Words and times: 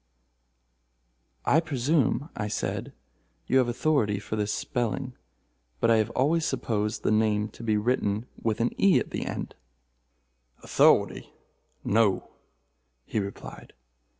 "I 1.45 1.59
presume," 1.59 2.29
I 2.35 2.47
said, 2.47 2.91
"you 3.45 3.59
have 3.59 3.67
authority 3.67 4.17
for 4.17 4.35
this 4.35 4.51
spelling, 4.51 5.13
but 5.79 5.91
I 5.91 5.97
have 5.97 6.09
always 6.15 6.43
supposed 6.43 7.03
the 7.03 7.11
name 7.11 7.49
to 7.49 7.61
be 7.61 7.77
written 7.77 8.25
with 8.41 8.61
an 8.61 8.71
e 8.81 8.99
at 8.99 9.11
the 9.11 9.27
end." 9.27 9.53
"Authority?—no," 10.63 12.31
he 13.05 13.19
replied. 13.19 13.73